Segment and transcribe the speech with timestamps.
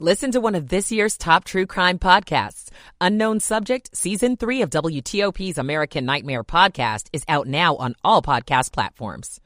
[0.00, 2.68] Listen to one of this year's top true crime podcasts.
[3.00, 8.72] Unknown Subject, Season 3 of WTOP's American Nightmare podcast is out now on all podcast
[8.72, 9.40] platforms.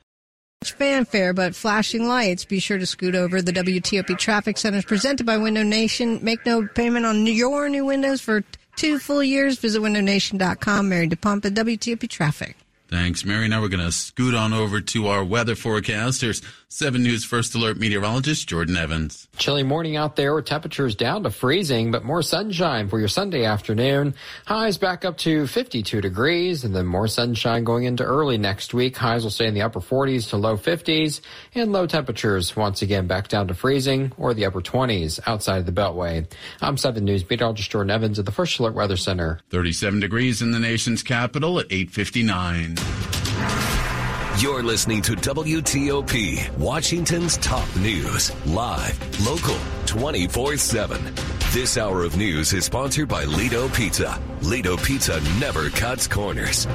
[0.64, 2.46] Fanfare, but flashing lights.
[2.46, 3.42] Be sure to scoot over.
[3.42, 6.18] The WTOP Traffic Center is presented by Window Nation.
[6.22, 8.42] Make no payment on your new windows for
[8.74, 9.58] two full years.
[9.58, 10.88] Visit windownation.com.
[10.88, 12.56] Mary DePompa, WTOP Traffic.
[12.88, 13.48] Thanks, Mary.
[13.48, 16.22] Now we're going to scoot on over to our weather forecast.
[16.22, 19.28] Here's 7 News First Alert meteorologist Jordan Evans.
[19.36, 23.44] Chilly morning out there with temperatures down to freezing, but more sunshine for your Sunday
[23.44, 24.14] afternoon.
[24.46, 28.96] Highs back up to 52 degrees, and then more sunshine going into early next week.
[28.96, 31.20] Highs will stay in the upper 40s to low 50s,
[31.54, 35.66] and low temperatures once again back down to freezing or the upper 20s outside of
[35.66, 36.26] the Beltway.
[36.62, 39.40] I'm 7 News meteorologist Jordan Evans at the First Alert Weather Center.
[39.50, 42.77] 37 degrees in the nation's capital at 859.
[44.40, 51.14] You're listening to WTOP, Washington's top news, live, local, 24 7.
[51.50, 54.20] This hour of news is sponsored by Lido Pizza.
[54.42, 56.66] Lido Pizza never cuts corners.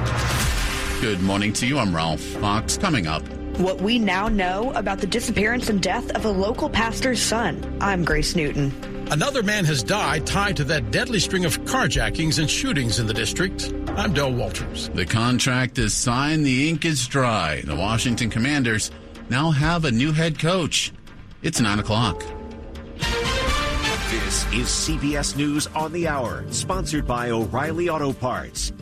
[1.00, 1.80] Good morning to you.
[1.80, 2.78] I'm Ralph Fox.
[2.78, 3.22] Coming up.
[3.58, 7.78] What we now know about the disappearance and death of a local pastor's son.
[7.80, 8.93] I'm Grace Newton.
[9.14, 13.14] Another man has died tied to that deadly string of carjackings and shootings in the
[13.14, 13.72] district.
[13.90, 14.90] I'm Del Walters.
[14.90, 17.62] The contract is signed, the ink is dry.
[17.62, 18.90] The Washington Commanders
[19.30, 20.92] now have a new head coach.
[21.44, 22.24] It's 9 o'clock.
[24.10, 28.74] This is CBS News on the Hour, sponsored by O'Reilly Auto Parts.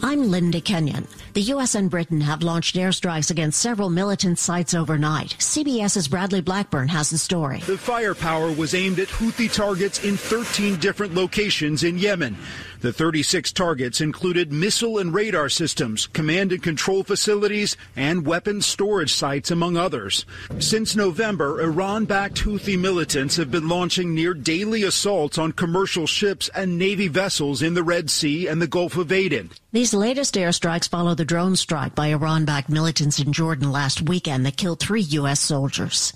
[0.00, 1.08] I'm Linda Kenyon.
[1.34, 1.74] The U.S.
[1.74, 5.36] and Britain have launched airstrikes against several militant sites overnight.
[5.38, 7.58] CBS's Bradley Blackburn has the story.
[7.60, 12.36] The firepower was aimed at Houthi targets in 13 different locations in Yemen.
[12.80, 19.12] The 36 targets included missile and radar systems, command and control facilities, and weapons storage
[19.12, 20.24] sites, among others.
[20.60, 26.48] Since November, Iran backed Houthi militants have been launching near daily assaults on commercial ships
[26.54, 29.50] and Navy vessels in the Red Sea and the Gulf of Aden.
[29.72, 34.46] These latest airstrikes follow the drone strike by Iran backed militants in Jordan last weekend
[34.46, 35.40] that killed three U.S.
[35.40, 36.12] soldiers.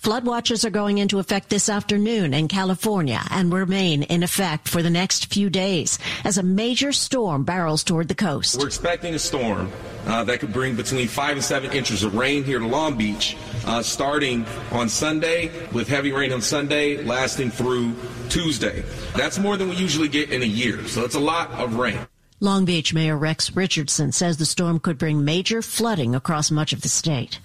[0.00, 4.82] Flood watches are going into effect this afternoon in California and remain in effect for
[4.82, 8.58] the next few days as a major storm barrels toward the coast.
[8.58, 9.70] We're expecting a storm
[10.06, 13.36] uh, that could bring between five and seven inches of rain here to Long Beach,
[13.66, 17.94] uh, starting on Sunday with heavy rain on Sunday, lasting through
[18.30, 18.82] Tuesday.
[19.14, 21.98] That's more than we usually get in a year, so it's a lot of rain.
[22.40, 26.80] Long Beach Mayor Rex Richardson says the storm could bring major flooding across much of
[26.80, 27.38] the state.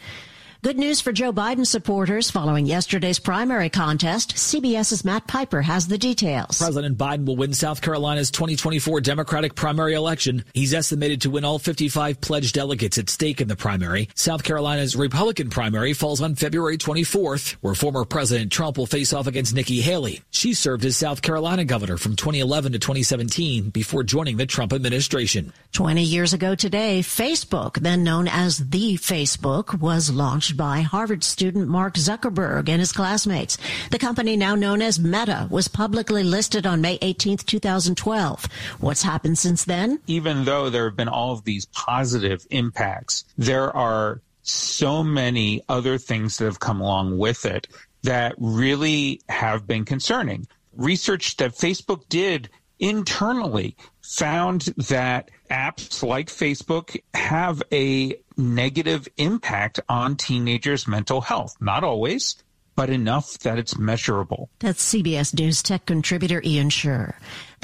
[0.66, 4.34] Good news for Joe Biden supporters following yesterday's primary contest.
[4.34, 6.58] CBS's Matt Piper has the details.
[6.58, 10.44] President Biden will win South Carolina's 2024 Democratic primary election.
[10.56, 14.10] He's estimated to win all 55 pledged delegates at stake in the primary.
[14.16, 19.28] South Carolina's Republican primary falls on February 24th, where former President Trump will face off
[19.28, 20.24] against Nikki Haley.
[20.32, 25.54] She served as South Carolina governor from 2011 to 2017 before joining the Trump administration.
[25.74, 31.68] 20 years ago today, Facebook, then known as the Facebook, was launched by Harvard student
[31.68, 33.58] Mark Zuckerberg and his classmates.
[33.92, 38.46] The company now known as Meta was publicly listed on May 18, 2012.
[38.80, 40.00] What's happened since then?
[40.08, 45.98] Even though there have been all of these positive impacts, there are so many other
[45.98, 47.68] things that have come along with it
[48.04, 50.48] that really have been concerning.
[50.76, 52.50] Research that Facebook did
[52.80, 61.56] internally found that apps like Facebook have a negative impact on teenagers' mental health.
[61.60, 62.36] Not always,
[62.76, 64.50] but enough that it's measurable.
[64.60, 67.16] That's CBS News tech contributor Ian Sherr.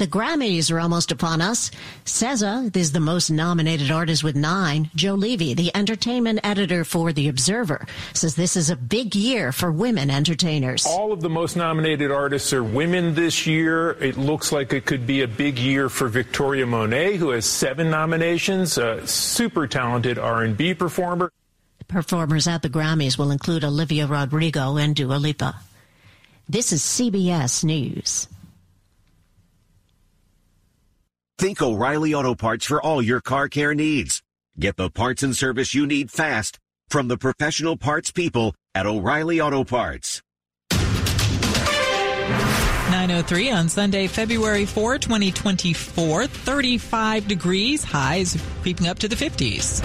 [0.02, 1.70] The Grammys are almost upon us.
[2.06, 4.90] SZA is the most nominated artist with nine.
[4.96, 9.70] Joe Levy, the entertainment editor for The Observer, says this is a big year for
[9.70, 10.84] women entertainers.
[10.86, 13.92] All of the most nominated artists are women this year.
[14.02, 17.88] It looks like it could be a big year for Victoria Monet, who has seven
[17.88, 21.30] nominations, a super talented R&B performer.
[21.86, 25.60] Performers at the Grammys will include Olivia Rodrigo and Dua Lipa.
[26.48, 28.26] This is CBS News.
[31.42, 34.22] Think O'Reilly Auto Parts for all your car care needs.
[34.60, 39.40] Get the parts and service you need fast from the professional parts people at O'Reilly
[39.40, 40.22] Auto Parts.
[40.70, 46.28] 903 on Sunday, February 4, 2024.
[46.28, 49.82] 35 degrees, highs creeping up to the 50s.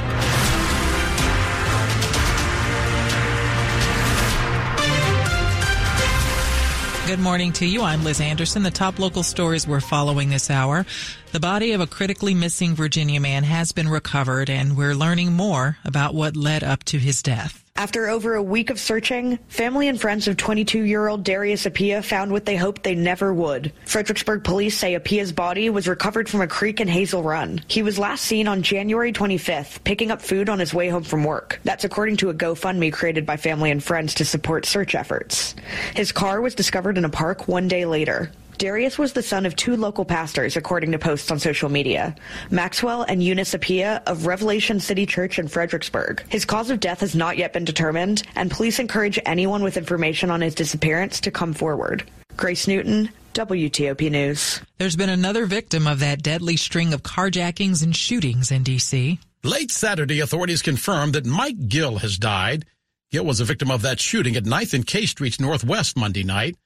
[7.07, 7.83] Good morning to you.
[7.83, 8.63] I'm Liz Anderson.
[8.63, 10.86] The top local stories we're following this hour.
[11.31, 15.77] The body of a critically missing Virginia man has been recovered, and we're learning more
[15.86, 17.63] about what led up to his death.
[17.77, 22.44] After over a week of searching, family and friends of 22-year-old Darius Apia found what
[22.44, 23.71] they hoped they never would.
[23.85, 27.62] Fredericksburg police say Apia's body was recovered from a creek in Hazel Run.
[27.68, 31.24] He was last seen on January 25th, picking up food on his way home from
[31.24, 31.59] work.
[31.65, 35.53] That's according to a GoFundMe created by family and friends to support search efforts.
[35.95, 38.31] His car was discovered in a park one day later.
[38.57, 42.15] Darius was the son of two local pastors, according to posts on social media,
[42.50, 46.24] Maxwell and Eunice Apia of Revelation City Church in Fredericksburg.
[46.30, 50.31] His cause of death has not yet been determined, and police encourage anyone with information
[50.31, 52.04] on his disappearance to come forward.
[52.36, 54.62] Grace Newton, WTOP News.
[54.80, 59.19] There's been another victim of that deadly string of carjackings and shootings in D.C.
[59.44, 62.65] Late Saturday, authorities confirmed that Mike Gill has died.
[63.12, 66.57] Gill was a victim of that shooting at 9th and K Streets Northwest Monday night.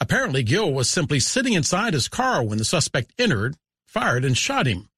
[0.00, 3.56] Apparently, Gill was simply sitting inside his car when the suspect entered,
[3.86, 4.88] fired, and shot him.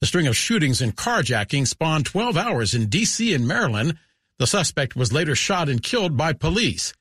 [0.00, 3.34] The string of shootings and carjacking spawned 12 hours in D.C.
[3.34, 3.98] and Maryland.
[4.38, 6.94] The suspect was later shot and killed by police.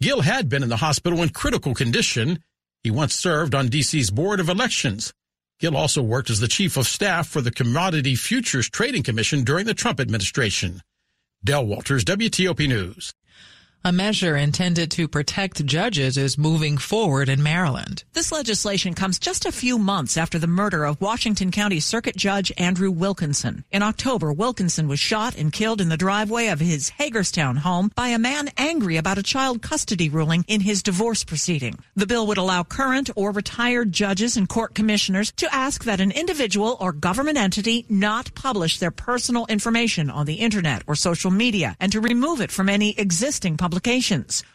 [0.00, 2.42] Gill had been in the hospital in critical condition.
[2.82, 5.12] He once served on D.C.'s Board of Elections.
[5.58, 9.66] Gill also worked as the chief of staff for the Commodity Futures Trading Commission during
[9.66, 10.82] the Trump administration.
[11.42, 13.12] Del Walters, WTOP News.
[13.86, 18.02] A measure intended to protect judges is moving forward in Maryland.
[18.14, 22.50] This legislation comes just a few months after the murder of Washington County Circuit Judge
[22.58, 23.64] Andrew Wilkinson.
[23.70, 28.08] In October, Wilkinson was shot and killed in the driveway of his Hagerstown home by
[28.08, 31.78] a man angry about a child custody ruling in his divorce proceeding.
[31.94, 36.10] The bill would allow current or retired judges and court commissioners to ask that an
[36.10, 41.76] individual or government entity not publish their personal information on the internet or social media
[41.78, 43.75] and to remove it from any existing public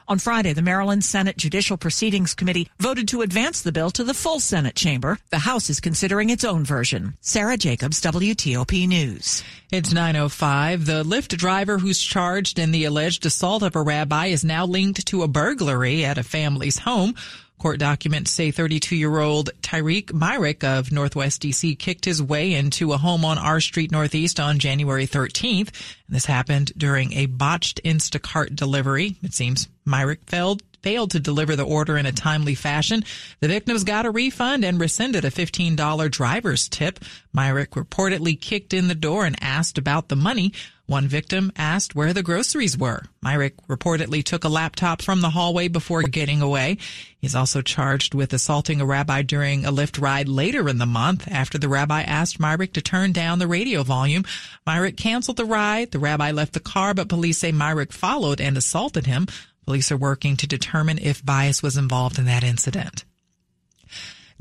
[0.08, 4.14] On Friday, the Maryland Senate Judicial Proceedings Committee voted to advance the bill to the
[4.14, 5.20] full Senate chamber.
[5.30, 7.16] The House is considering its own version.
[7.22, 9.44] Sarah Jacobs, WTOP News.
[9.72, 10.86] It's 905.
[10.86, 15.06] The Lyft driver who's charged in the alleged assault of a rabbi is now linked
[15.08, 17.16] to a burglary at a family's home.
[17.62, 22.92] Court documents say 32 year old Tyreek Myrick of Northwest DC kicked his way into
[22.92, 25.68] a home on R Street Northeast on January 13th.
[25.68, 29.16] And this happened during a botched Instacart delivery.
[29.22, 33.04] It seems Myrick failed failed to deliver the order in a timely fashion.
[33.39, 37.00] The victims got a refund and rescinded a $15 driver's tip.
[37.33, 40.54] Myrick reportedly kicked in the door and asked about the money.
[40.92, 43.04] One victim asked where the groceries were.
[43.22, 46.80] Myrick reportedly took a laptop from the hallway before getting away.
[47.18, 51.31] He's also charged with assaulting a rabbi during a Lyft ride later in the month
[51.31, 54.25] after the rabbi asked Myrick to turn down the radio volume.
[54.68, 55.92] Myrick canceled the ride.
[55.92, 59.27] The rabbi left the car, but police say Myrick followed and assaulted him.
[59.66, 63.06] Police are working to determine if bias was involved in that incident.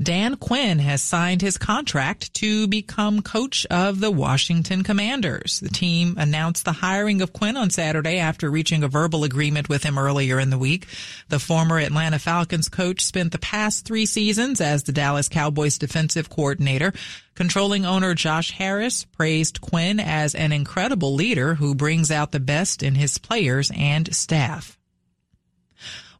[0.01, 5.59] Dan Quinn has signed his contract to become coach of the Washington Commanders.
[5.59, 9.83] The team announced the hiring of Quinn on Saturday after reaching a verbal agreement with
[9.83, 10.87] him earlier in the week.
[11.29, 16.31] The former Atlanta Falcons coach spent the past three seasons as the Dallas Cowboys defensive
[16.31, 16.93] coordinator.
[17.35, 22.81] Controlling owner Josh Harris praised Quinn as an incredible leader who brings out the best
[22.81, 24.79] in his players and staff.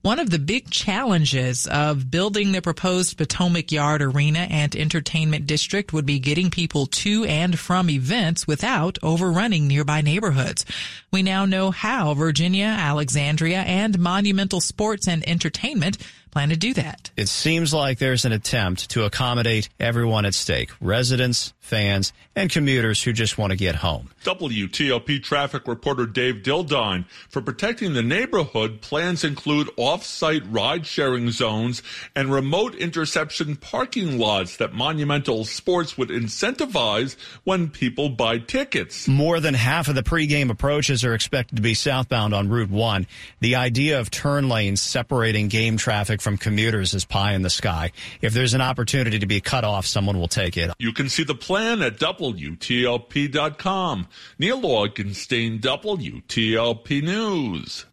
[0.01, 5.93] One of the big challenges of building the proposed Potomac Yard Arena and Entertainment District
[5.93, 10.65] would be getting people to and from events without overrunning nearby neighborhoods.
[11.11, 15.99] We now know how Virginia, Alexandria, and Monumental Sports and Entertainment
[16.31, 17.11] plan to do that.
[17.17, 23.03] It seems like there's an attempt to accommodate everyone at stake residents, fans, and commuters
[23.03, 24.09] who just want to get home.
[24.23, 27.05] WTOP traffic reporter Dave Dildine.
[27.29, 31.83] For protecting the neighborhood, plans include off site ride sharing zones
[32.15, 39.07] and remote interception parking lots that Monumental Sports would incentivize when people buy tickets.
[39.07, 43.07] More than half of the pregame approaches are expected to be southbound on Route 1.
[43.41, 47.91] The idea of turn lanes separating game traffic from commuters is pie in the sky.
[48.21, 50.71] If there's an opportunity to be cut off, someone will take it.
[50.79, 54.07] You can see the plan at WTOP.com.
[54.39, 57.85] Neil Augenstein, WTLP News.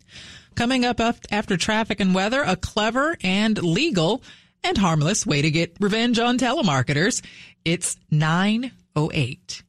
[0.54, 4.22] Coming up after traffic and weather, a clever and legal
[4.64, 7.24] and harmless way to get revenge on telemarketers.
[7.64, 9.62] It's 908.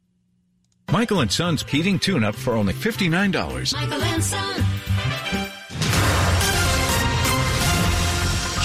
[0.91, 3.73] Michael and Son's heating tune-up for only $59.
[3.73, 4.65] Michael and Son.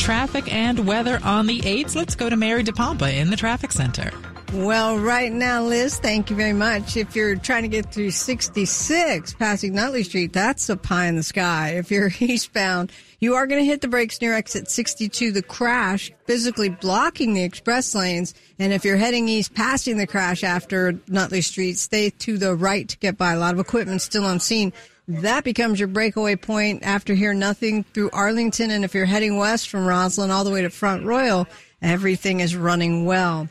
[0.05, 1.97] Traffic and weather on the 8th.
[1.97, 4.13] Let's go to Mary DePompa in the traffic center.
[4.53, 6.99] Well, right now, Liz, thank you very much.
[6.99, 11.23] If you're trying to get through 66 passing Nutley Street, that's a pie in the
[11.23, 11.77] sky.
[11.79, 15.33] If you're eastbound, you are going to hit the brakes near exit 62.
[15.33, 18.35] The crash physically blocking the express lanes.
[18.59, 22.87] And if you're heading east, passing the crash after Nutley Street, stay to the right
[22.91, 23.33] to get by.
[23.33, 24.75] A lot of equipment still on scene.
[25.07, 28.71] That becomes your breakaway point after here nothing through Arlington.
[28.71, 31.47] And if you're heading west from Rosslyn all the way to Front Royal,
[31.83, 33.49] everything is running well.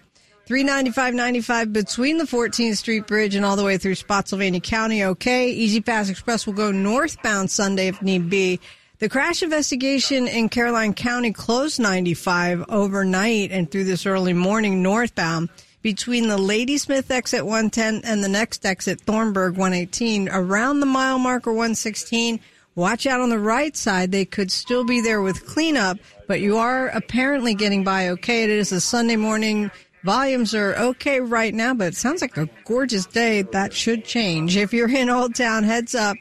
[0.47, 5.03] 395.95 between the 14th Street Bridge and all the way through Spotsylvania County.
[5.03, 5.51] Okay.
[5.51, 8.59] E-ZPass Express will go northbound Sunday if need be.
[8.99, 15.49] The crash investigation in Caroline County closed 95 overnight and through this early morning northbound
[15.83, 21.51] between the Ladysmith exit 110 and the next exit Thornburg 118 around the mile marker
[21.51, 22.39] 116.
[22.75, 24.11] Watch out on the right side.
[24.11, 28.45] They could still be there with cleanup, but you are apparently getting by okay.
[28.45, 29.69] It is a Sunday morning.
[30.03, 33.43] Volumes are okay right now, but it sounds like a gorgeous day.
[33.43, 34.57] That should change.
[34.57, 36.17] If you're in Old Town, heads up.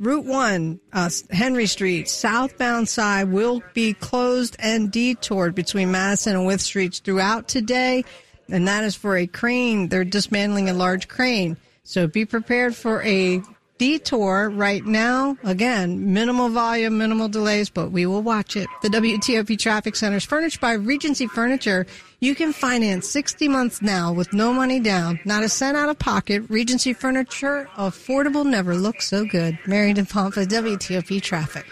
[0.00, 6.46] Route 1, uh, Henry Street, southbound side will be closed and detoured between Madison and
[6.46, 8.04] Wythe Streets throughout today
[8.48, 9.88] and that is for a crane.
[9.88, 11.56] They're dismantling a large crane.
[11.84, 13.42] So be prepared for a
[13.78, 15.38] detour right now.
[15.44, 18.68] Again, minimal volume, minimal delays, but we will watch it.
[18.82, 21.86] The WTOP Traffic Center is furnished by Regency Furniture.
[22.20, 25.98] You can finance 60 months now with no money down, not a cent out of
[25.98, 26.42] pocket.
[26.48, 29.58] Regency Furniture, affordable, never looks so good.
[29.66, 31.64] Mary DePompa, WTOP Traffic.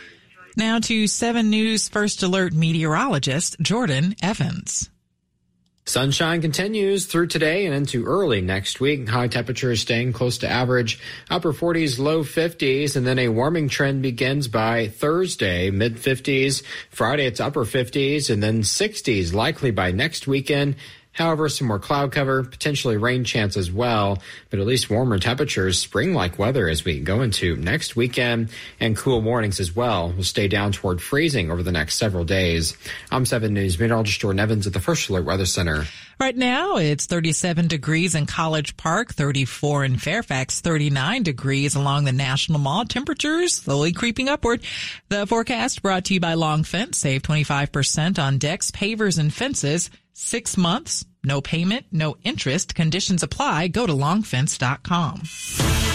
[0.56, 4.88] Now to 7 News First Alert meteorologist Jordan Evans.
[5.88, 9.08] Sunshine continues through today and into early next week.
[9.08, 10.98] High temperatures staying close to average,
[11.30, 16.64] upper 40s, low 50s, and then a warming trend begins by Thursday, mid 50s.
[16.90, 20.74] Friday, it's upper 50s and then 60s, likely by next weekend.
[21.16, 25.78] However, some more cloud cover, potentially rain chance as well, but at least warmer temperatures,
[25.78, 30.24] spring like weather as we go into next weekend, and cool mornings as well will
[30.24, 32.76] stay down toward freezing over the next several days.
[33.10, 35.86] I'm 7 News meteorologist Jordan Evans at the First Alert Weather Center.
[36.20, 42.12] Right now, it's 37 degrees in College Park, 34 in Fairfax, 39 degrees along the
[42.12, 42.84] National Mall.
[42.84, 44.62] Temperatures slowly creeping upward.
[45.08, 46.98] The forecast brought to you by Long Fence.
[46.98, 49.90] Save 25% on decks, pavers, and fences.
[50.18, 52.74] Six months, no payment, no interest.
[52.74, 53.68] Conditions apply.
[53.68, 55.85] Go to longfence.com.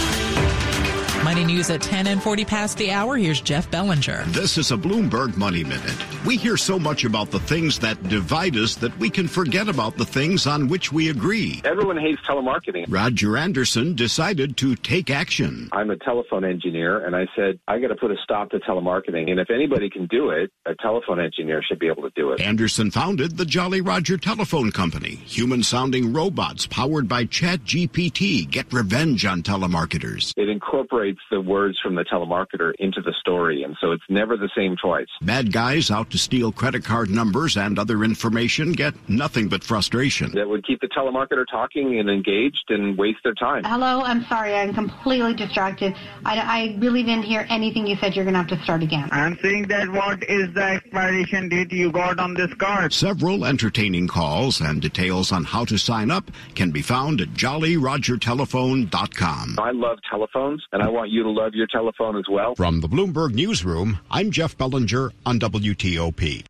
[1.23, 3.15] Money news at 10 and 40 past the hour.
[3.15, 4.23] Here's Jeff Bellinger.
[4.29, 5.95] This is a Bloomberg Money Minute.
[6.25, 9.97] We hear so much about the things that divide us that we can forget about
[9.97, 11.61] the things on which we agree.
[11.63, 12.85] Everyone hates telemarketing.
[12.89, 15.69] Roger Anderson decided to take action.
[15.71, 19.29] I'm a telephone engineer, and I said, I got to put a stop to telemarketing.
[19.29, 22.41] And if anybody can do it, a telephone engineer should be able to do it.
[22.41, 28.49] Anderson founded the Jolly Roger Telephone Company, human sounding robots powered by ChatGPT.
[28.49, 30.33] Get revenge on telemarketers.
[30.35, 34.49] It incorporates the words from the telemarketer into the story, and so it's never the
[34.55, 35.07] same twice.
[35.21, 40.31] Bad guys out to steal credit card numbers and other information get nothing but frustration.
[40.33, 43.63] That would keep the telemarketer talking and engaged and waste their time.
[43.63, 45.95] Hello, I'm sorry, I'm completely distracted.
[46.25, 48.15] I, I really didn't hear anything you said.
[48.15, 49.09] You're going to have to start again.
[49.11, 52.93] I'm saying that what is the expiration date you got on this card?
[52.93, 59.55] Several entertaining calls and details on how to sign up can be found at jollyrogertelephone.com.
[59.59, 62.55] I love telephones, and I want you to love your telephone as well.
[62.55, 66.45] From the Bloomberg Newsroom, I'm Jeff Bellinger on WTOP.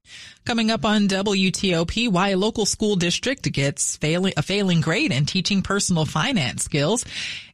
[0.46, 5.26] Coming up on WTOP, why a local school district gets failing, a failing grade in
[5.26, 7.06] teaching personal finance skills.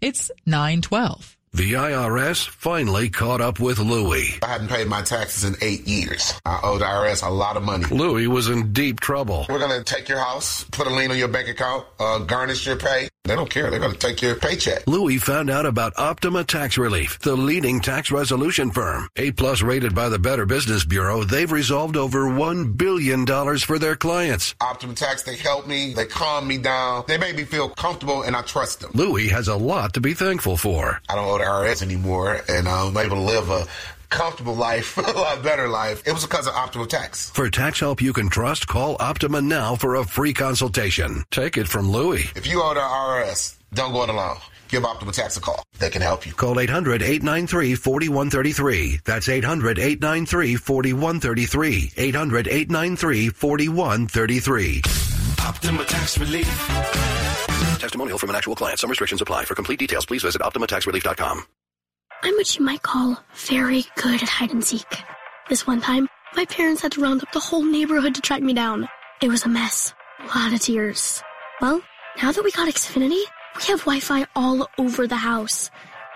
[0.01, 1.37] It's 912.
[1.53, 4.35] The IRS finally caught up with Louie.
[4.43, 6.33] I hadn't paid my taxes in eight years.
[6.45, 7.85] I owed the IRS a lot of money.
[7.85, 9.47] Louie was in deep trouble.
[9.49, 12.67] We're going to take your house, put a lien on your bank account, uh, garnish
[12.67, 13.09] your pay.
[13.27, 13.69] They don't care.
[13.69, 14.87] They're going to take your paycheck.
[14.87, 19.09] Louie found out about Optima Tax Relief, the leading tax resolution firm.
[19.17, 23.25] A plus rated by the Better Business Bureau, they've resolved over $1 billion
[23.59, 24.55] for their clients.
[24.61, 25.93] Optima Tax, they help me.
[25.93, 27.03] They calm me down.
[27.07, 28.91] They make me feel comfortable and I trust them.
[28.93, 31.01] Louie has a lot to be thankful for.
[31.09, 33.67] I don't owe the IRS anymore and I'm able to live a
[34.09, 36.03] comfortable life, a lot better life.
[36.07, 37.29] It was because of Optima Tax.
[37.29, 41.23] For tax help you can trust, call Optima now for a free consultation.
[41.31, 42.25] Take it from Louie.
[42.35, 44.37] If you owe the IRS, don't go it alone.
[44.69, 45.63] Give Optima Tax a call.
[45.79, 46.33] They can help you.
[46.33, 48.99] Call 800 893 4133.
[49.05, 51.91] That's 800 893 4133.
[51.95, 54.81] 800 893 4133.
[55.45, 56.47] Optima Tax Relief.
[57.79, 58.79] Testimonial from an actual client.
[58.79, 59.45] Some restrictions apply.
[59.45, 61.43] For complete details, please visit OptimaTaxRelief.com.
[62.23, 64.87] I'm what you might call very good at hide and seek.
[65.49, 68.53] This one time, my parents had to round up the whole neighborhood to track me
[68.53, 68.87] down.
[69.21, 69.93] It was a mess.
[70.19, 71.21] A lot of tears.
[71.61, 71.81] Well,
[72.21, 73.23] now that we got Xfinity,
[73.55, 75.69] we have Wi-Fi all over the house,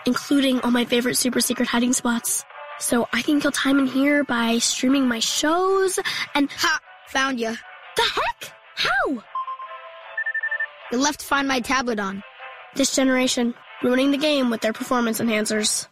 [0.05, 2.43] including all my favorite super secret hiding spots.
[2.79, 5.99] So I can kill time in here by streaming my shows
[6.33, 7.55] and ha, found you.
[7.95, 8.53] The heck?
[8.75, 9.23] How?
[10.91, 12.23] You left Find My tablet on.
[12.75, 15.87] This generation, ruining the game with their performance enhancers.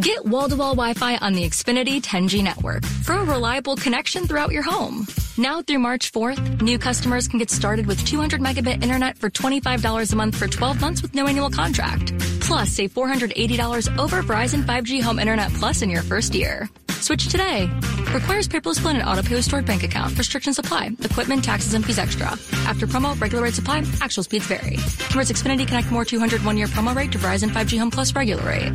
[0.00, 5.06] Get wall-to-wall Wi-Fi on the Xfinity 10G network for a reliable connection throughout your home.
[5.36, 10.12] Now through March 4th, new customers can get started with 200 megabit internet for $25
[10.12, 12.12] a month for 12 months with no annual contract.
[12.40, 16.68] Plus, save $480 over Verizon 5G Home Internet Plus in your first year.
[17.00, 17.70] Switch today.
[18.12, 20.16] Requires paperless plan and auto pay with stored bank account.
[20.16, 20.90] Restrictions apply.
[21.00, 22.28] Equipment, taxes, and fees extra.
[22.66, 23.84] After promo, regular rate supply.
[24.00, 24.76] Actual speeds vary.
[25.10, 28.42] Converts Xfinity Connect More 200 one year promo rate to Verizon 5G Home Plus regular
[28.44, 28.72] rate.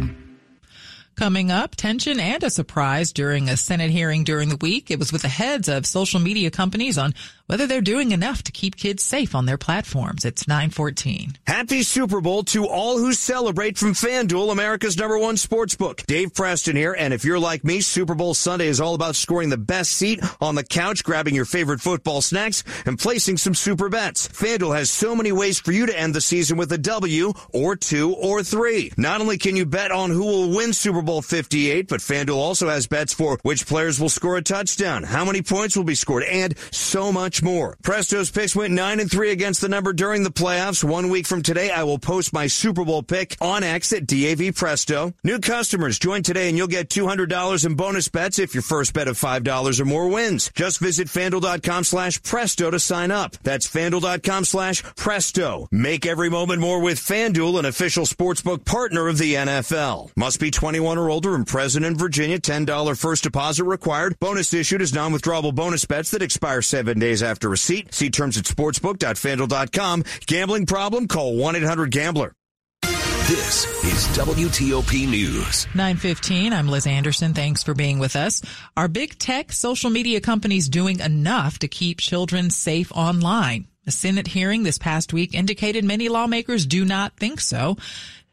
[1.16, 4.90] Coming up, tension and a surprise during a Senate hearing during the week.
[4.90, 7.14] It was with the heads of social media companies on
[7.48, 10.26] whether they're doing enough to keep kids safe on their platforms.
[10.26, 11.34] It's 914.
[11.46, 16.04] Happy Super Bowl to all who celebrate from FanDuel, America's number one sports book.
[16.08, 16.96] Dave Preston here.
[16.98, 20.20] And if you're like me, Super Bowl Sunday is all about scoring the best seat
[20.42, 24.28] on the couch, grabbing your favorite football snacks, and placing some super bets.
[24.28, 27.76] FanDuel has so many ways for you to end the season with a W or
[27.76, 28.92] two or three.
[28.98, 32.70] Not only can you bet on who will win Super Bowl 58, but FanDuel also
[32.70, 36.24] has bets for which players will score a touchdown, how many points will be scored,
[36.24, 37.78] and so much more.
[37.84, 40.84] Presto's picks went 9 and 3 against the number during the playoffs.
[40.84, 44.56] One week from today, I will post my Super Bowl pick on X at DAV
[44.56, 45.14] Presto.
[45.24, 49.08] New customers join today and you'll get $200 in bonus bets if your first bet
[49.08, 50.52] of $5 or more wins.
[50.54, 53.38] Just visit fanduel.com slash presto to sign up.
[53.44, 55.68] That's fanduel.com slash presto.
[55.72, 60.12] Make every moment more with FanDuel, an official sportsbook partner of the NFL.
[60.16, 62.40] Must be 21 or older and present in Virginia.
[62.40, 64.20] $10 first deposit required.
[64.20, 67.94] Bonus issued as non-withdrawable bonus bets that expire seven days after receipt.
[67.94, 70.04] See terms at sportsbook.fanduel.com.
[70.26, 71.08] Gambling problem?
[71.08, 72.34] Call 1-800-GAMBLER.
[73.28, 75.66] This is WTOP News.
[75.74, 77.34] 915, I'm Liz Anderson.
[77.34, 78.42] Thanks for being with us.
[78.76, 83.68] Are big tech social media companies doing enough to keep children safe online?
[83.88, 87.78] A Senate hearing this past week indicated many lawmakers do not think so.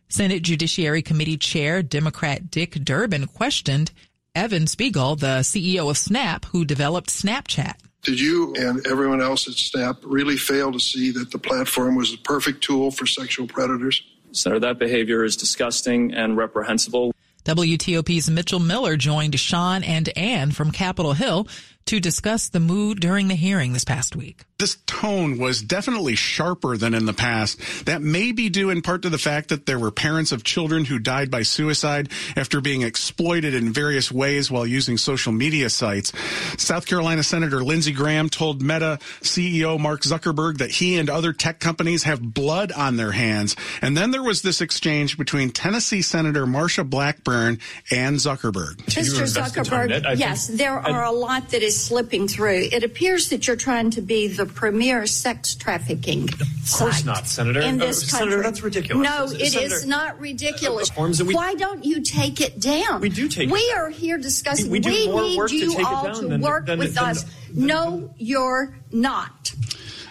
[0.08, 3.92] Senate Judiciary Committee Chair Democrat Dick Durbin questioned
[4.34, 7.74] Evan Spiegel, the CEO of Snap, who developed Snapchat.
[8.02, 12.12] Did you and everyone else at Snap really fail to see that the platform was
[12.12, 14.02] the perfect tool for sexual predators?
[14.32, 17.12] Senator, that behavior is disgusting and reprehensible.
[17.44, 21.46] WTOP's Mitchell Miller joined Sean and Ann from Capitol Hill
[21.86, 24.44] to discuss the mood during the hearing this past week.
[24.58, 27.86] This tone was definitely sharper than in the past.
[27.86, 30.84] That may be due in part to the fact that there were parents of children
[30.84, 36.12] who died by suicide after being exploited in various ways while using social media sites.
[36.58, 41.58] South Carolina Senator Lindsey Graham told Meta CEO Mark Zuckerberg that he and other tech
[41.58, 43.56] companies have blood on their hands.
[43.80, 47.58] And then there was this exchange between Tennessee Senator Marsha Blackburn
[47.90, 48.76] and Zuckerberg.
[48.84, 49.26] Mr.
[49.26, 52.68] Zuckerberg, yes, there are a lot that is slipping through.
[52.72, 57.60] It appears that you're trying to be the premier sex trafficking Of course not, Senator.
[57.60, 59.04] In Uh, this Senator, that's ridiculous.
[59.08, 60.90] No, it is Senator, not ridiculous.
[60.90, 63.00] Forms we- Why don't you take it down?
[63.00, 64.70] We do take it We are here discussing.
[64.70, 67.24] We- we more need you all down to than- work than- with than- us.
[67.54, 69.52] no, you're not.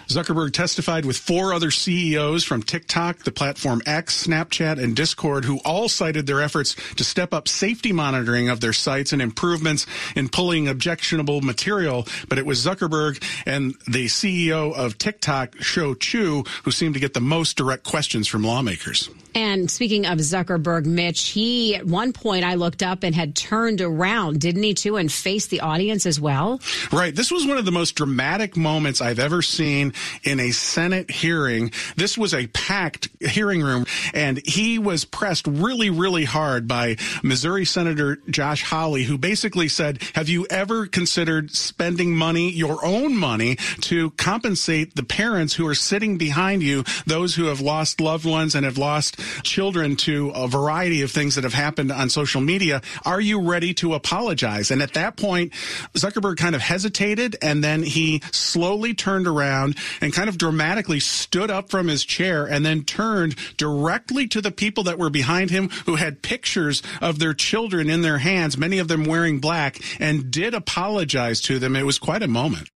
[0.10, 5.60] Zuckerberg testified with four other CEOs from TikTok, the platform X, Snapchat, and Discord, who
[5.60, 10.28] all cited their efforts to step up safety monitoring of their sites and improvements in
[10.28, 12.08] pulling objectionable material.
[12.28, 17.14] But it was Zuckerberg and the CEO of TikTok, Shou Chew, who seemed to get
[17.14, 19.12] the most direct questions from lawmakers.
[19.36, 23.80] And speaking of Zuckerberg, Mitch, he at one point I looked up and had turned
[23.80, 26.60] around, didn't he, too, and faced the audience as well?
[26.92, 27.16] Right.
[27.16, 29.94] This was one of the most dramatic moments I've ever seen
[30.24, 31.72] in a Senate hearing.
[31.96, 37.66] This was a packed hearing room, and he was pressed really, really hard by Missouri
[37.66, 43.56] Senator Josh Hawley, who basically said, Have you ever considered spending money, your own money,
[43.82, 48.56] to compensate the parents who are sitting behind you, those who have lost loved ones
[48.56, 52.82] and have lost children to a variety of things that have happened on social media?
[53.06, 54.72] Are you ready to apologize?
[54.72, 55.54] And at that point,
[55.94, 61.52] Zuckerberg kind of hesitated and then he slowly turned around and kind of dramatically stood
[61.52, 65.70] up from his chair and then turned directly to the people that were behind him
[65.86, 70.32] who had pictures of their children in their hands, many of them wearing black, and
[70.32, 71.76] did apologize to them.
[71.76, 72.70] It was quite a moment.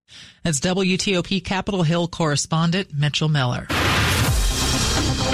[0.43, 3.67] That's WTOP Capitol Hill correspondent Mitchell Miller.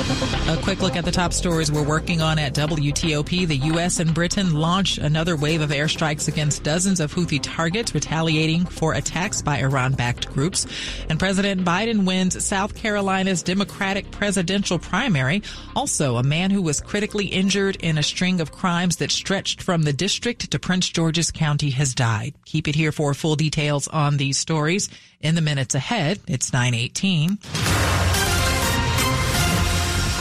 [0.10, 3.48] A quick look at the top stories we're working on at WTOP.
[3.48, 4.00] The U.S.
[4.00, 9.44] and Britain launch another wave of airstrikes against dozens of Houthi targets, retaliating for attacks
[9.44, 10.66] by Iran backed groups.
[11.10, 15.44] And President Biden wins South Carolina's Democratic presidential primary.
[15.76, 19.84] Also, a man who was critically injured in a string of crimes that stretched from
[19.84, 22.34] the district to Prince George's County has died.
[22.46, 24.90] Keep it here for full details on these stories
[25.22, 26.20] in the minutes ahead.
[26.28, 27.38] It's 918.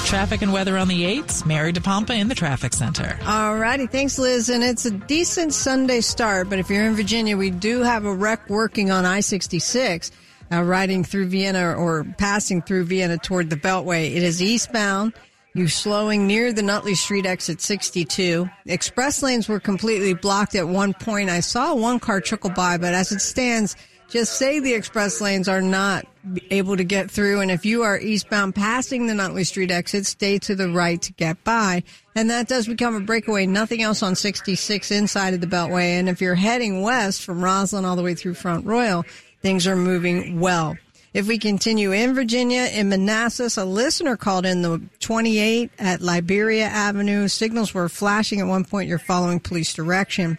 [0.08, 1.44] Traffic and weather on the 8th.
[1.44, 3.18] Mary DePompa in the traffic center.
[3.26, 3.86] All righty.
[3.86, 4.48] Thanks, Liz.
[4.48, 8.14] And it's a decent Sunday start, but if you're in Virginia, we do have a
[8.14, 10.10] wreck working on I 66,
[10.50, 14.06] uh, riding through Vienna or passing through Vienna toward the Beltway.
[14.16, 15.12] It is eastbound.
[15.52, 18.48] You're slowing near the Nutley Street exit 62.
[18.64, 21.28] Express lanes were completely blocked at one point.
[21.28, 23.76] I saw one car trickle by, but as it stands,
[24.08, 26.06] just say the express lanes are not
[26.50, 27.40] able to get through.
[27.40, 31.12] And if you are eastbound passing the Nutley Street exit, stay to the right to
[31.12, 31.82] get by.
[32.14, 33.46] And that does become a breakaway.
[33.46, 35.98] Nothing else on 66 inside of the Beltway.
[35.98, 39.04] And if you're heading west from Rosslyn all the way through Front Royal,
[39.42, 40.76] things are moving well.
[41.14, 46.66] If we continue in Virginia, in Manassas, a listener called in the 28 at Liberia
[46.66, 47.28] Avenue.
[47.28, 48.88] Signals were flashing at one point.
[48.88, 50.38] You're following police direction.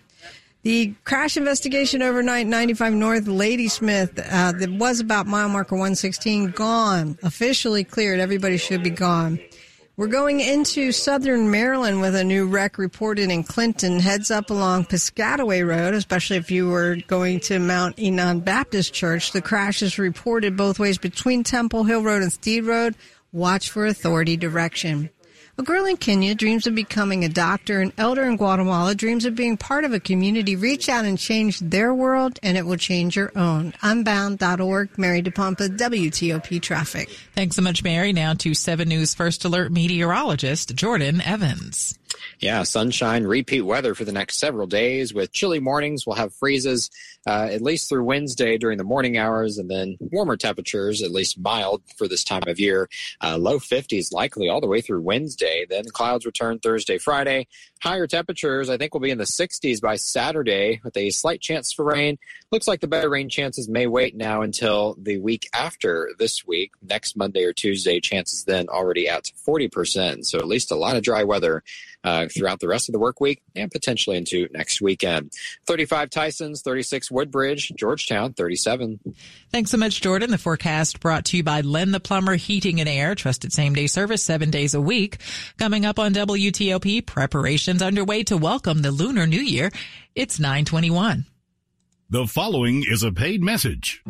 [0.69, 7.17] The crash investigation overnight, 95 North Ladysmith, uh, that was about mile marker 116, gone.
[7.23, 8.19] Officially cleared.
[8.19, 9.39] Everybody should be gone.
[9.97, 13.99] We're going into southern Maryland with a new wreck reported in Clinton.
[13.99, 19.31] Heads up along Piscataway Road, especially if you were going to Mount Enon Baptist Church.
[19.31, 22.93] The crash is reported both ways between Temple Hill Road and Steed Road.
[23.31, 25.09] Watch for authority direction.
[25.59, 27.81] A girl in Kenya dreams of becoming a doctor.
[27.81, 30.55] An elder in Guatemala dreams of being part of a community.
[30.55, 33.73] Reach out and change their world, and it will change your own.
[33.81, 34.97] Unbound.org.
[34.97, 37.09] Mary DePompa, WTOP Traffic.
[37.35, 38.13] Thanks so much, Mary.
[38.13, 41.99] Now to 7 News First Alert meteorologist Jordan Evans.
[42.39, 46.05] Yeah, sunshine, repeat weather for the next several days with chilly mornings.
[46.05, 46.89] We'll have freezes
[47.27, 51.39] uh, at least through Wednesday during the morning hours, and then warmer temperatures, at least
[51.39, 52.89] mild for this time of year.
[53.21, 55.65] Uh, low 50s likely all the way through Wednesday.
[55.69, 57.47] Then clouds return Thursday, Friday.
[57.81, 61.71] Higher temperatures, I think, will be in the 60s by Saturday with a slight chance
[61.71, 62.17] for rain.
[62.51, 66.71] Looks like the better rain chances may wait now until the week after this week.
[66.81, 70.25] Next Monday or Tuesday, chances then already at 40%.
[70.25, 71.63] So at least a lot of dry weather
[72.03, 75.31] uh, throughout the rest of the work week and potentially into next weekend.
[75.67, 78.99] 35 Tysons, 36 Woodbridge, Georgetown, 37.
[79.51, 80.31] Thanks so much, Jordan.
[80.31, 83.87] The forecast brought to you by Len the Plumber Heating and Air, trusted same day
[83.87, 85.17] service seven days a week.
[85.57, 89.71] Coming up on WTOP, preparations underway to welcome the Lunar New Year.
[90.15, 91.25] It's 921.
[92.09, 94.03] The following is a paid message.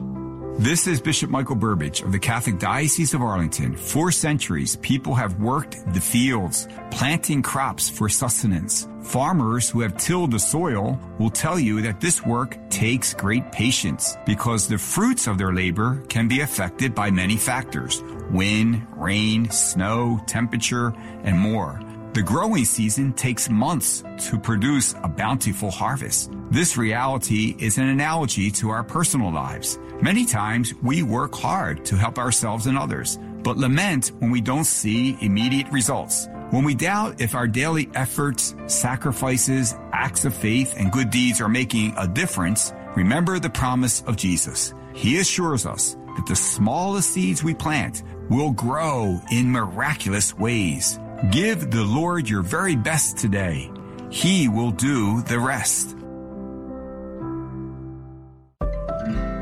[0.60, 3.78] This is Bishop Michael Burbidge of the Catholic Diocese of Arlington.
[3.78, 8.86] For centuries, people have worked the fields, planting crops for sustenance.
[9.02, 14.18] Farmers who have tilled the soil will tell you that this work takes great patience
[14.26, 20.22] because the fruits of their labor can be affected by many factors wind, rain, snow,
[20.28, 20.94] temperature,
[21.24, 21.80] and more.
[22.12, 26.32] The growing season takes months to produce a bountiful harvest.
[26.50, 29.78] This reality is an analogy to our personal lives.
[30.02, 34.64] Many times we work hard to help ourselves and others, but lament when we don't
[34.64, 36.28] see immediate results.
[36.50, 41.48] When we doubt if our daily efforts, sacrifices, acts of faith, and good deeds are
[41.48, 44.74] making a difference, remember the promise of Jesus.
[44.96, 51.00] He assures us that the smallest seeds we plant will grow in miraculous ways.
[51.28, 53.70] Give the Lord your very best today.
[54.10, 55.98] He will do the rest.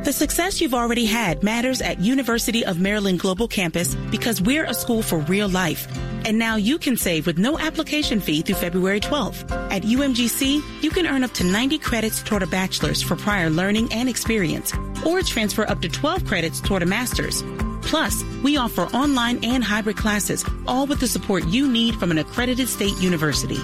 [0.03, 4.73] The success you've already had matters at University of Maryland Global Campus because we're a
[4.73, 5.87] school for real life.
[6.25, 9.51] And now you can save with no application fee through February 12th.
[9.71, 13.93] At UMGC, you can earn up to 90 credits toward a bachelor's for prior learning
[13.93, 14.73] and experience,
[15.05, 17.43] or transfer up to 12 credits toward a master's.
[17.87, 22.17] Plus, we offer online and hybrid classes, all with the support you need from an
[22.17, 23.59] accredited state university.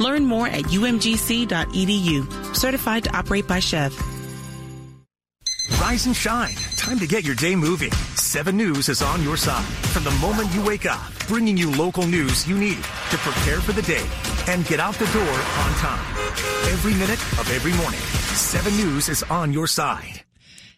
[0.00, 2.56] Learn more at umgc.edu.
[2.56, 3.92] Certified to operate by SCHEV.
[5.80, 6.54] Rise and shine.
[6.76, 7.92] Time to get your day moving.
[8.16, 12.06] 7 News is on your side from the moment you wake up, bringing you local
[12.06, 14.04] news you need to prepare for the day
[14.48, 16.16] and get out the door on time.
[16.72, 18.00] Every minute of every morning,
[18.34, 20.25] 7 News is on your side.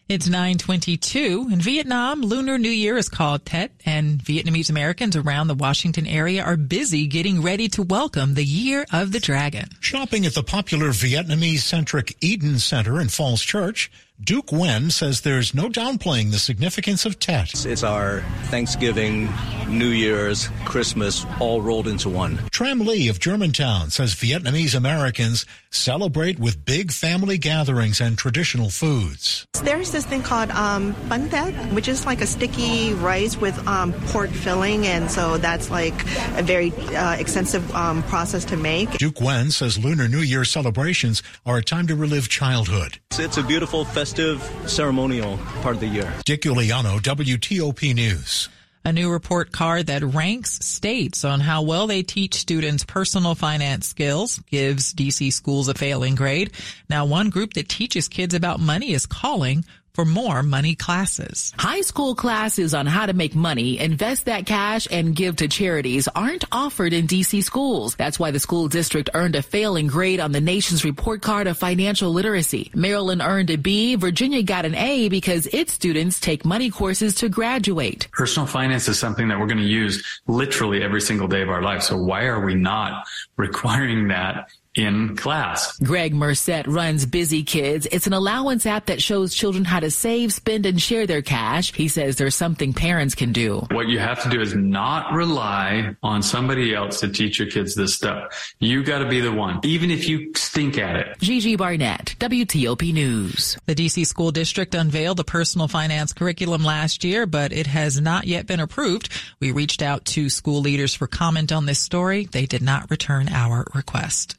[0.09, 1.49] It's 922.
[1.51, 6.43] In Vietnam, Lunar New Year is called Tet, and Vietnamese Americans around the Washington area
[6.43, 9.69] are busy getting ready to welcome the Year of the Dragon.
[9.81, 15.69] Shopping at the popular Vietnamese-centric Eden Center in Falls Church, Duke Wen says there's no
[15.69, 17.65] downplaying the significance of Tet.
[17.65, 19.29] It's our Thanksgiving,
[19.69, 22.37] New Year's, Christmas, all rolled into one.
[22.51, 29.45] Tram Lee of Germantown says Vietnamese Americans celebrate with big family gatherings and traditional foods.
[29.63, 33.93] There's this thing called um, bun tet, which is like a sticky rice with um,
[34.07, 35.93] pork filling, and so that's like
[36.37, 38.91] a very uh, extensive um, process to make.
[38.97, 42.99] Duke Wen says Lunar New Year celebrations are a time to relive childhood.
[43.13, 46.11] It's a beautiful festive ceremonial part of the year.
[46.25, 48.49] Dick Uliano, WTOP News.
[48.83, 53.87] A new report card that ranks states on how well they teach students personal finance
[53.87, 56.53] skills gives DC schools a failing grade.
[56.89, 61.53] Now, one group that teaches kids about money is calling for more money classes.
[61.57, 66.07] High school classes on how to make money, invest that cash, and give to charities
[66.15, 67.95] aren't offered in DC schools.
[67.95, 71.57] That's why the school district earned a failing grade on the nation's report card of
[71.57, 72.71] financial literacy.
[72.73, 77.29] Maryland earned a B, Virginia got an A because its students take money courses to
[77.29, 78.07] graduate.
[78.11, 81.61] Personal finance is something that we're going to use literally every single day of our
[81.61, 81.83] life.
[81.83, 85.77] So why are we not requiring that in class.
[85.79, 87.87] Gregg Murset runs Busy Kids.
[87.91, 91.73] It's an allowance app that shows children how to save, spend, and share their cash.
[91.73, 93.65] He says there's something parents can do.
[93.71, 97.75] What you have to do is not rely on somebody else to teach your kids
[97.75, 98.53] this stuff.
[98.59, 101.17] You got to be the one, even if you stink at it.
[101.19, 103.57] Gigi Barnett, WTOP News.
[103.65, 108.27] The DC School District unveiled a personal finance curriculum last year, but it has not
[108.27, 109.09] yet been approved.
[109.39, 112.25] We reached out to school leaders for comment on this story.
[112.25, 114.38] They did not return our request.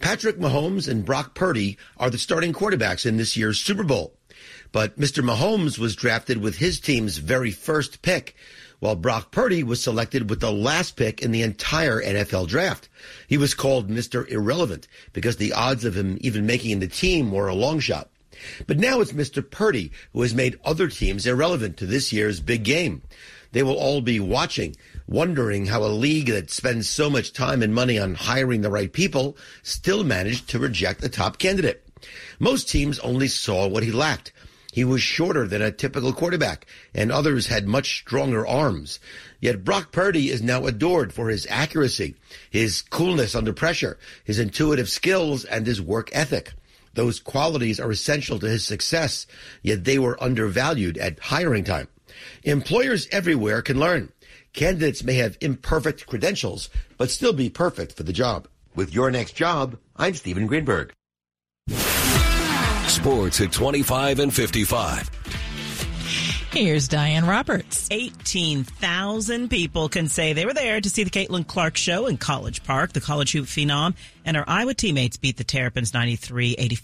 [0.00, 4.14] Patrick Mahomes and Brock Purdy are the starting quarterbacks in this year's Super Bowl.
[4.72, 5.24] But Mr.
[5.24, 8.36] Mahomes was drafted with his team's very first pick,
[8.78, 12.88] while Brock Purdy was selected with the last pick in the entire NFL draft.
[13.26, 14.28] He was called Mr.
[14.28, 18.10] Irrelevant because the odds of him even making the team were a long shot.
[18.66, 19.48] But now it's Mr.
[19.48, 23.02] Purdy who has made other teams irrelevant to this year's big game.
[23.56, 27.74] They will all be watching wondering how a league that spends so much time and
[27.74, 31.82] money on hiring the right people still managed to reject a top candidate.
[32.38, 34.34] Most teams only saw what he lacked.
[34.74, 39.00] He was shorter than a typical quarterback, and others had much stronger arms.
[39.40, 42.14] Yet Brock Purdy is now adored for his accuracy,
[42.50, 46.52] his coolness under pressure, his intuitive skills, and his work ethic.
[46.92, 49.26] Those qualities are essential to his success,
[49.62, 51.88] yet they were undervalued at hiring time.
[52.44, 54.12] Employers everywhere can learn.
[54.52, 58.48] Candidates may have imperfect credentials, but still be perfect for the job.
[58.74, 60.92] With your next job, I'm Stephen Greenberg.
[62.88, 65.10] Sports at 25 and 55.
[66.56, 67.86] Here's Diane Roberts.
[67.90, 72.64] 18,000 people can say they were there to see the Caitlin Clark show in College
[72.64, 72.94] Park.
[72.94, 76.82] The college hoop phenom and her Iowa teammates beat the Terrapins 93 84.